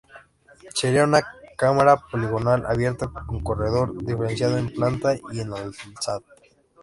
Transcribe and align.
Sería 0.73 1.03
una 1.03 1.21
cámara 1.55 1.95
poligonal 1.95 2.65
abierta 2.65 3.07
con 3.09 3.39
corredor 3.43 4.03
diferenciado 4.03 4.57
en 4.57 4.73
planta 4.73 5.13
y 5.31 5.41
en 5.41 5.53
alzado. 5.53 6.25